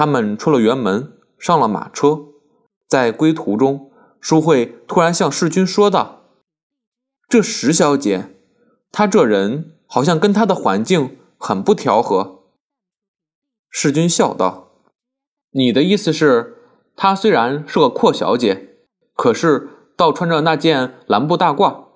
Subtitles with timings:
[0.00, 2.20] 他们出了园门，上了马车，
[2.88, 6.22] 在归途中，淑慧突然向世君说道
[7.28, 8.34] ：“这石小姐，
[8.90, 12.44] 她这人好像跟她的环境很不调和。”
[13.68, 14.70] 世君笑道
[15.52, 16.56] ：“你的意思是，
[16.96, 18.78] 她虽然是个阔小姐，
[19.14, 21.88] 可是倒穿着那件蓝布大褂。”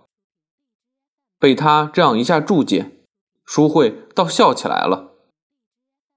[1.40, 2.98] 被他这样一下注解，
[3.46, 5.14] 淑慧倒笑起来了。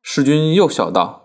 [0.02, 1.24] 世君又笑道：“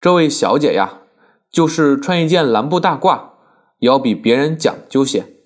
[0.00, 1.02] 这位小姐呀，
[1.50, 3.32] 就是穿一件蓝布大褂，
[3.80, 5.36] 也要比别人讲究些。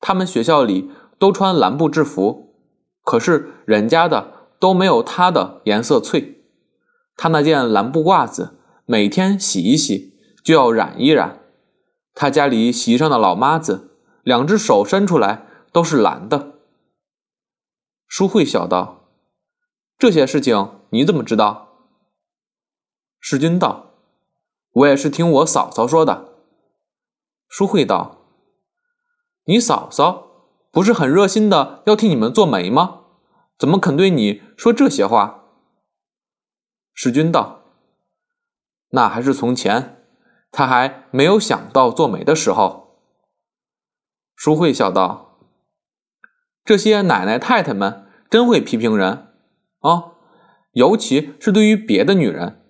[0.00, 2.54] 他们学校里都穿蓝布制服，
[3.02, 6.44] 可是人家的都没有她的颜色翠。
[7.16, 11.40] 她那件蓝布褂子，每天洗一洗就要染一染。
[12.14, 16.52] 她家里洗衣裳的老妈子，两只手伸出来都是蓝的。”
[18.06, 19.08] 淑慧笑道
[19.98, 21.70] ：“这些事情你怎么知道？”
[23.24, 23.92] 世君道
[24.74, 26.32] ：“我也是听我嫂嫂说的。”
[27.48, 28.26] 淑慧道
[29.46, 30.26] ：“你嫂嫂
[30.72, 33.02] 不是很热心的要替你们做媒吗？
[33.56, 35.44] 怎么肯对你说这些话？”
[36.92, 37.62] 世君道
[38.90, 40.04] ：“那还是从前，
[40.50, 42.98] 他还没有想到做媒的时候。”
[44.34, 45.38] 淑慧笑道。
[46.64, 49.28] 这些奶奶太太们真会批评人
[49.80, 50.14] 啊，
[50.72, 52.61] 尤其是对于别的女人，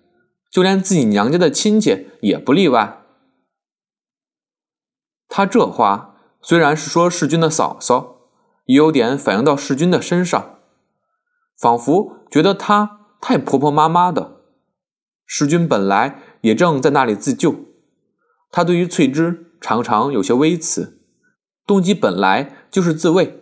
[0.53, 3.01] 就连自己娘家的亲戚也不例外。
[5.27, 8.17] 他这话虽然是说世君的嫂嫂，
[8.65, 10.59] 也有点反映到世君的身上，
[11.57, 14.41] 仿佛觉得她太婆婆妈妈的。
[15.25, 17.55] 世君本来也正在那里自救，
[18.51, 21.01] 他对于翠芝常常有些微词，
[21.65, 23.39] 动机本来就是自卫。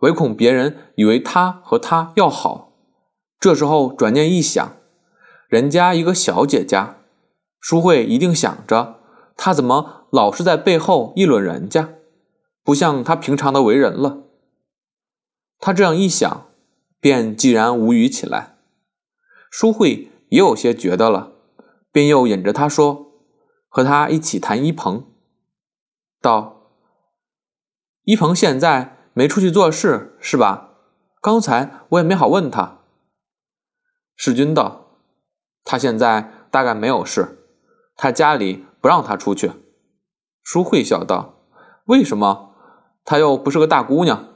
[0.00, 2.74] 唯恐别人以为他和他要好，
[3.40, 4.76] 这时候转念一想，
[5.50, 7.00] 人家一个小姐家，
[7.58, 9.00] 淑慧一定想着
[9.36, 11.94] 他怎么老是在背后议论人家，
[12.62, 14.22] 不像他平常的为人了。
[15.58, 16.46] 他这样一想，
[17.00, 18.56] 便既然无语起来。
[19.50, 21.32] 淑慧也有些觉得了，
[21.90, 23.08] 便又引着他说
[23.68, 25.04] ：“和他一起谈一鹏。”
[26.22, 26.70] 道
[28.04, 30.70] ：“一鹏现在。”没出去做事是吧？
[31.20, 32.78] 刚才我也没好问他。
[34.14, 34.79] 世君道
[35.64, 37.44] ：“他现在大概没有事，
[37.96, 39.52] 他家里不让他出去。”
[40.42, 41.34] 淑慧笑道
[41.86, 42.54] ：“为什么？
[43.04, 44.28] 他又不是个大姑娘。”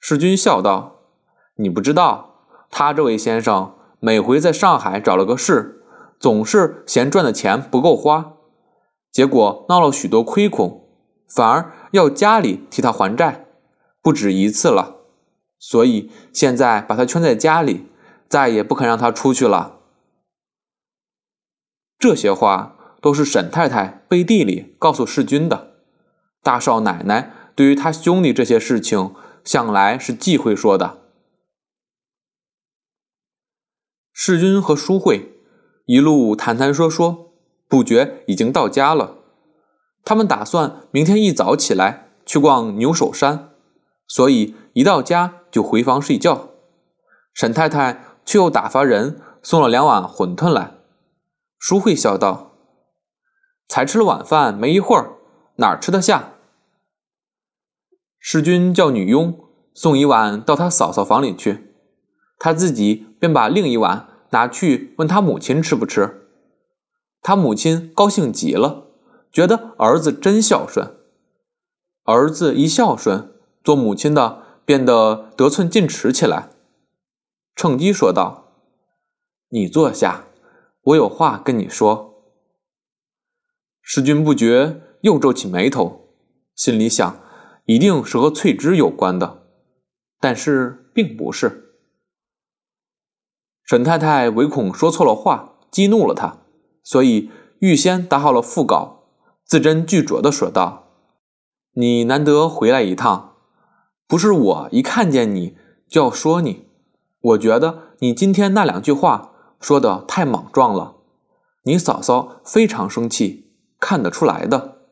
[0.00, 1.02] 世君笑道
[1.56, 5.82] ：“你不知道，他这位先生每回在上海找了个事，
[6.18, 8.32] 总是嫌赚的钱不够花，
[9.12, 10.88] 结果闹了许多亏空，
[11.28, 13.46] 反而……”要家里替他还债，
[14.00, 14.98] 不止一次了，
[15.58, 17.89] 所以现在把他圈在家里，
[18.30, 19.80] 再也不肯让他出去了。
[21.98, 25.74] 这些话都是沈太太背地里告诉世君的。
[26.42, 29.14] 大少奶奶对于他兄弟这些事情，
[29.44, 31.02] 向来是忌讳说的。
[34.12, 35.40] 世君和淑慧
[35.86, 37.32] 一路谈谈说说，
[37.66, 39.16] 不觉已经到家了。
[40.04, 43.50] 他们打算明天一早起来去逛牛首山，
[44.06, 46.50] 所以一到家就回房睡觉。
[47.34, 50.74] 沈太太却又打发人送了两碗馄饨来。
[51.58, 52.52] 淑慧笑道
[53.66, 55.14] ：“才吃了晚饭没一会儿，
[55.56, 56.34] 哪吃得下？”
[58.20, 59.36] 世君叫女佣
[59.74, 61.74] 送一碗到他嫂嫂房里去，
[62.38, 66.28] 他自己便把另一碗拿去问他母亲吃不吃。
[67.20, 68.86] 他母亲高兴极了。
[69.32, 70.96] 觉得儿子真孝顺，
[72.04, 73.32] 儿子一孝顺，
[73.64, 76.50] 做母亲的变得得寸进尺起来。
[77.54, 78.54] 趁机说道
[79.50, 80.26] ：“你坐下，
[80.82, 82.08] 我有话跟你说。”
[83.82, 86.14] 世君不觉又皱起眉头，
[86.54, 87.20] 心里想：
[87.64, 89.42] 一定是和翠芝有关的，
[90.20, 91.74] 但是并不是。
[93.64, 96.38] 沈太太唯恐说错了话，激怒了他，
[96.82, 97.30] 所以
[97.60, 99.04] 预先打好了副稿。
[99.44, 100.88] 字斟句酌地说道
[101.74, 103.36] ：“你难得回来一趟，
[104.06, 105.56] 不是我一看见你
[105.88, 106.69] 就要说你。
[107.20, 110.96] 我觉得你今天那两句话说的太莽撞了，
[111.64, 114.82] 你嫂嫂非常生气，看得出来的。”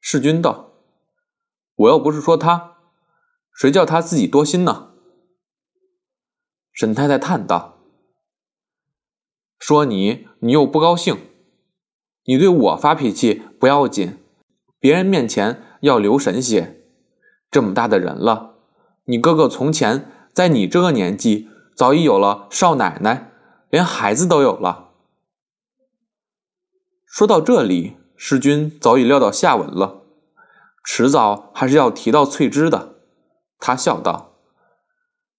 [0.00, 0.72] 世君道
[1.74, 2.76] ：“我又不是说他，
[3.52, 4.92] 谁叫他自己多心呢？”
[6.72, 7.78] 沈太太叹道
[9.58, 11.18] ：“说你，你又不高兴。”
[12.26, 14.16] 你对我发脾气不要紧，
[14.80, 16.82] 别人面前要留神些。
[17.50, 18.54] 这么大的人了，
[19.04, 23.30] 你哥哥从前在你这个年纪早已有了少奶奶，
[23.70, 24.90] 连孩子都有了。
[27.06, 30.02] 说到这里，世君早已料到下文了，
[30.84, 32.96] 迟早还是要提到翠芝的。
[33.60, 34.34] 他笑道：“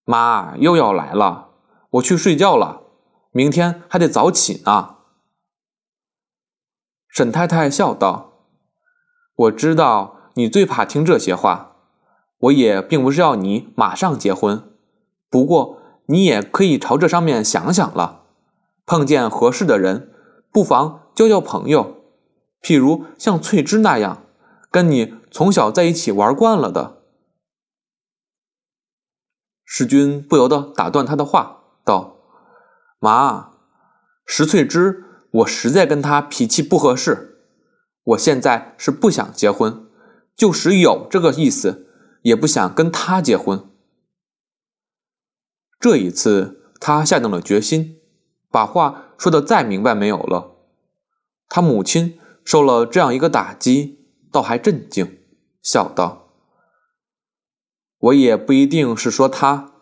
[0.06, 1.50] 妈又要来了，
[1.91, 2.83] 我去睡觉了，
[3.31, 4.95] 明天还得早起呢。”
[7.12, 8.33] 沈太太笑道
[9.36, 11.75] ：“我知道你最怕听这些话，
[12.38, 14.75] 我也并不是要你马上结婚，
[15.36, 18.22] 不过你也可以朝这上面想想了。
[18.86, 20.14] 碰见合适的人，
[20.50, 21.98] 不妨。”交交朋友，
[22.62, 24.24] 譬如像翠芝那样，
[24.72, 27.02] 跟你从小在一起玩惯了的。
[29.66, 32.18] 世君不由得打断他的话，道
[33.00, 33.52] ：“妈，
[34.26, 37.42] 石翠芝，我实在跟她脾气不合适。
[38.04, 39.86] 我现在是不想结婚，
[40.34, 41.88] 就是有这个意思，
[42.22, 43.70] 也不想跟她结婚。”
[45.86, 48.00] 这一次，他下定了决心，
[48.50, 50.56] 把话说的再明白没有了。
[51.48, 54.00] 他母亲受了这样一个打击，
[54.32, 55.20] 倒还镇静，
[55.62, 56.32] 笑道
[58.02, 59.74] ：“我也不一定是说他，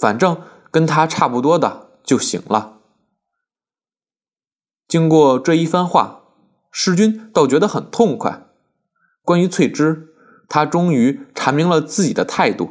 [0.00, 0.40] 反正
[0.70, 2.78] 跟他差不多的就行了。”
[4.88, 6.22] 经过这一番话，
[6.70, 8.46] 世君倒觉得很痛快。
[9.20, 10.14] 关于翠芝，
[10.48, 12.70] 他终于阐明了自己的态度，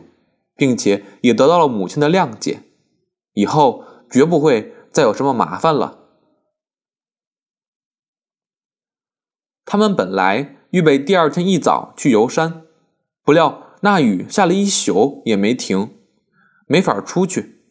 [0.56, 2.64] 并且也得到了母亲的谅解，
[3.34, 6.00] 以后绝不会再有什么麻烦了。
[9.66, 12.64] 他们本来预备第二天一早去游山，
[13.24, 15.98] 不料那雨下了一宿也没停，
[16.68, 17.62] 没法出去。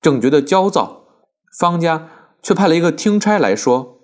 [0.00, 1.04] 正觉得焦躁，
[1.58, 2.08] 方家
[2.42, 4.00] 却派了一个听差来说：“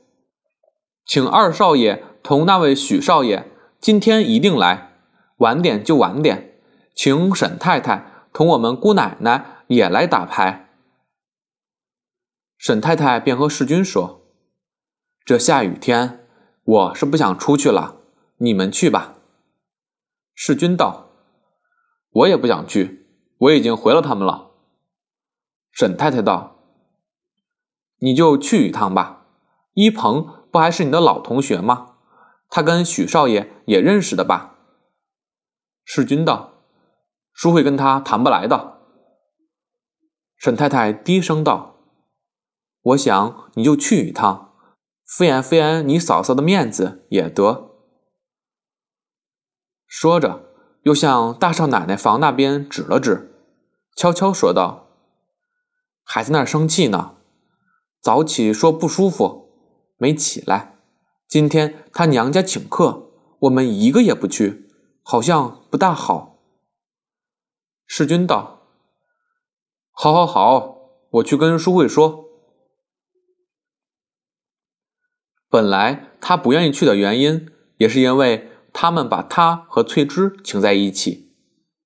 [1.07, 3.51] 请二少爷同那位许少爷
[3.81, 4.93] 今天一定来，
[5.39, 6.59] 晚点就晚点。
[6.95, 10.67] 请沈太太同我们姑奶奶也来打牌。”
[12.61, 14.21] 沈太太便和世君说
[15.25, 16.27] ：“这下雨天。”
[16.63, 18.03] 我是不想出去了，
[18.37, 19.15] 你们去吧。
[20.35, 21.09] 世君道
[22.13, 23.09] ：“我也不想去，
[23.39, 24.51] 我已经回了他们了。”
[25.73, 26.59] 沈太太道
[28.01, 29.25] ：“你就去一趟吧。
[29.73, 31.95] 一鹏不还是你的老同学吗？
[32.51, 34.59] 他跟许少爷也认识的吧？”
[35.83, 36.63] 世君道
[37.33, 38.83] ：“叔会跟他谈不来的。”
[40.37, 41.70] 沈太太低声道
[42.83, 44.49] ：“我想你就去一趟。”
[45.11, 47.73] 敷衍敷衍你嫂嫂的面子也得。
[49.89, 50.53] 说着，
[50.85, 53.35] 又向大少奶奶房那边指了指，
[53.97, 54.87] 悄悄说道
[56.05, 57.17] ：“还在那儿生气呢。
[58.01, 59.51] 早起说不舒服，
[59.97, 60.79] 没起来。
[61.27, 63.11] 今天他娘家请客，
[63.41, 64.71] 我们一个也不去，
[65.03, 66.39] 好像不大好。”
[67.85, 68.61] 世君道
[69.91, 70.77] ：“好，好，好，
[71.11, 72.27] 我去跟淑慧说。”
[75.51, 77.49] 本来他不愿意去的原因，
[77.79, 81.33] 也是因为他们把他和翠芝请在一起。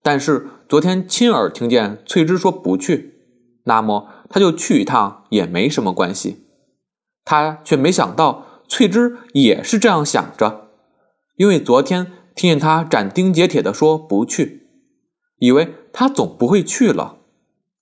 [0.02, 3.14] 但是昨天亲耳听见翠芝说不去，
[3.64, 6.44] 那么他就去一趟也没什么关系。
[7.24, 10.68] 他却没想到翠芝也是这样想着，
[11.36, 14.68] 因为昨天听见他斩钉截铁地说不去，
[15.38, 17.16] 以为他总不会去了。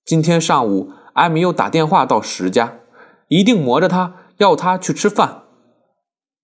[0.05, 2.79] 今天上午艾米又打电话到石家，
[3.27, 5.42] 一定磨着他要他去吃饭。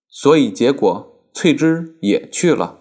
[0.10, 2.80] 所以，结果翠芝也去了。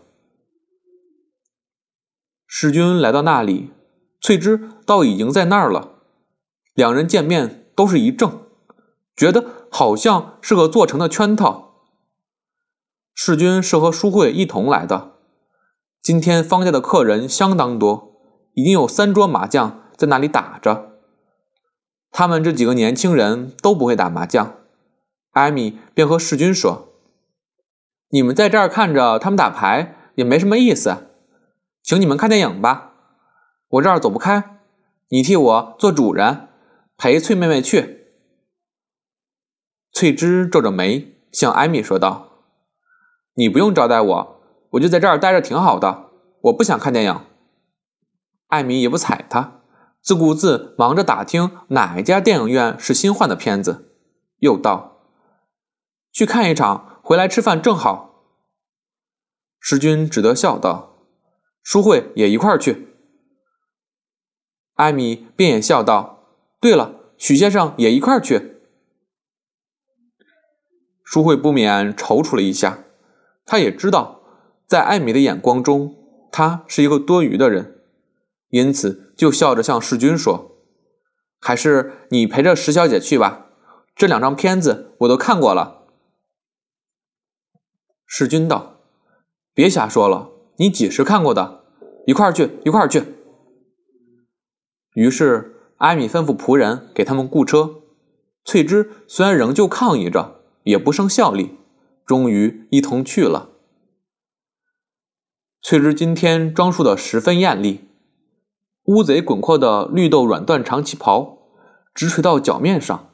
[2.46, 3.70] 世君来到那里，
[4.20, 5.96] 翠芝倒已经在那儿了。
[6.72, 8.46] 两人见面都是一怔，
[9.14, 11.84] 觉得好像是个做成的圈套。
[13.14, 15.12] 世君是和淑慧一同来的。
[16.00, 18.14] 今天方家的客人相当多，
[18.54, 20.92] 已经有三桌麻将在那里打着。
[22.10, 24.54] 他们这几个年轻人都不会打麻将。
[25.32, 26.86] 艾米便和世君说。
[28.10, 31.08] 你们在这儿看着他们打牌也没什么意思，
[31.82, 32.94] 请你们看电影吧。
[33.68, 34.60] 我这儿走不开，
[35.10, 36.48] 你替我做主人，
[36.96, 38.06] 陪翠妹妹去。
[39.92, 42.44] 翠芝皱着眉向艾米说道
[43.36, 46.06] ：“你不用招待我，我就在这儿待着挺好的。
[46.44, 47.20] 我不想看电影。”
[48.48, 49.60] 艾米也不睬他，
[50.00, 53.92] 自顾自忙着打听哪一家电影院是新换的片子，
[54.38, 55.02] 又道
[56.10, 58.26] ：“去看一场。”回来吃饭正好，
[59.58, 60.98] 师君只得笑道
[61.64, 62.88] ：“淑慧也一块儿去。”
[64.76, 68.58] 艾米便也笑道：“对了，许先生也一块儿去。”
[71.02, 72.84] 淑慧不免踌躇了一下，
[73.46, 74.20] 她也知道，
[74.66, 75.96] 在艾米的眼光中，
[76.30, 77.80] 他是一个多余的人，
[78.50, 80.58] 因此就笑着向世君说
[81.40, 83.46] ：“还是你陪着石小姐去吧，
[83.96, 85.76] 这两张片子我都看过了。”
[88.10, 88.80] 世君道
[89.52, 91.62] ：“别瞎说了，你几时看过的？
[92.06, 93.04] 一块儿去，一块儿去。”
[94.96, 97.82] 于是艾米吩咐仆人给他们雇车。
[98.46, 101.58] 翠芝虽然仍旧抗议着，也不胜效力，
[102.06, 103.50] 终于一同去了。
[105.60, 107.90] 翠芝今天装束的十分艳丽，
[108.84, 111.50] 乌贼滚阔的绿豆软缎长旗袍
[111.94, 113.10] 直垂到脚面上。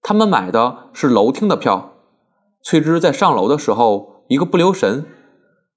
[0.00, 1.94] 他们买的是楼厅的票。
[2.66, 5.06] 翠芝在上楼的时候，一个不留神，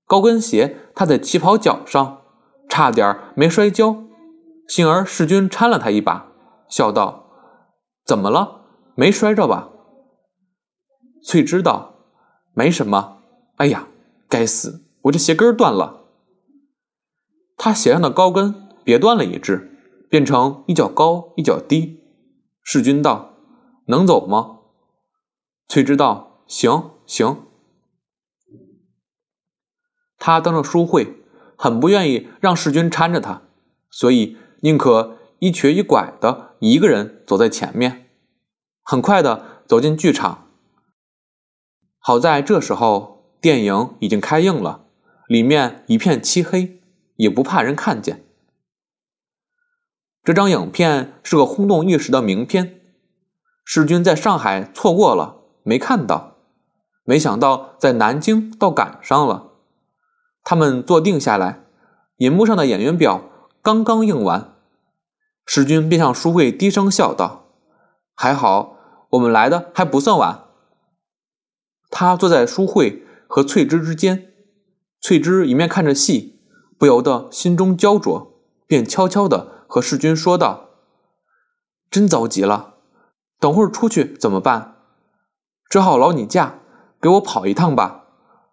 [0.07, 2.21] 高跟鞋踏在旗袍脚上，
[2.67, 3.95] 差点没摔跤。
[4.67, 6.31] 幸而世君搀了她一把，
[6.67, 7.29] 笑道
[8.03, 8.61] ：“怎么了？
[8.95, 9.69] 没摔着吧？”
[11.23, 11.93] 翠芝道
[12.55, 13.19] ：“没什么。
[13.57, 13.87] 哎呀，
[14.27, 16.05] 该死，我这鞋跟断了。”
[17.55, 19.77] 她鞋上的高跟别断了一只，
[20.09, 21.99] 变成一脚高一脚低。
[22.63, 23.35] 世君道
[23.85, 24.61] ：“能走吗？”
[25.69, 26.28] 翠芝道。
[26.49, 27.45] 行行，
[30.17, 31.21] 他当着书会，
[31.55, 33.43] 很不愿意让世君搀着他，
[33.91, 38.09] 所以宁可一瘸一拐的一个人走在前面，
[38.81, 40.47] 很快的走进剧场。
[41.99, 44.87] 好在这时候电影已经开映了，
[45.27, 46.81] 里面一片漆黑，
[47.17, 48.25] 也不怕人看见。
[50.23, 52.81] 这张影片是个轰动一时的名片，
[53.63, 56.28] 世君在上海错过了，没看到。
[57.09, 59.53] 没想到在南京倒赶上了，
[60.43, 61.63] 他们坐定下来，
[62.17, 63.23] 银幕上的演员表
[63.63, 64.53] 刚刚映完，
[65.43, 67.47] 世君便向淑慧低声笑道
[68.13, 68.77] ：“还好，
[69.09, 70.43] 我们来的还不算晚。”
[71.89, 74.31] 他坐在淑慧和翠芝之间，
[75.01, 76.39] 翠芝一面看着戏，
[76.77, 80.69] 不由得心中焦灼，便悄悄地和世君说道
[81.89, 82.75] ：“真着急了，
[83.39, 84.75] 等会儿出去怎么办？
[85.67, 86.57] 只好劳你驾。”
[87.01, 88.05] 给我跑一趟吧，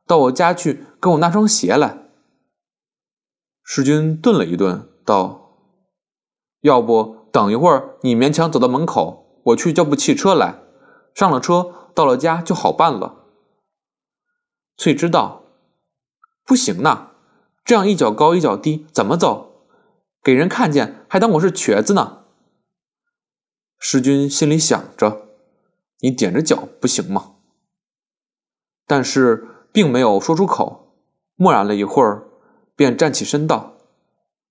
[0.06, 2.08] 到我家去给我拿双鞋来。
[3.62, 5.58] 世君顿了一顿，道
[6.62, 10.60] ：“要不等一会儿，你勉强走到门口，我去叫部汽车来。
[11.14, 13.24] 上了车，到了家就好办了。”
[14.78, 15.42] 翠芝道
[16.46, 17.10] ：“不行呐，
[17.64, 19.66] 这样一脚高一脚低，怎么走？
[20.22, 22.24] 给人看见还当我是瘸子呢。”
[23.78, 25.26] 世君心里想着
[26.00, 27.32] ：“你踮着脚不行吗？”
[28.86, 30.94] 但是并没有说出口，
[31.34, 32.28] 默然了一会儿，
[32.74, 33.78] 便站起身道：“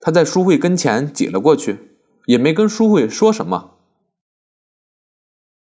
[0.00, 3.77] 他在淑慧跟前挤了过去，也没跟淑慧说什么，